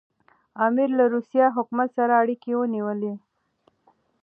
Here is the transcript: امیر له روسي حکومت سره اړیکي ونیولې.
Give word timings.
امیر 0.65 0.89
له 0.99 1.05
روسي 1.13 1.41
حکومت 1.55 1.89
سره 1.97 2.13
اړیکي 2.21 2.51
ونیولې. 2.55 3.13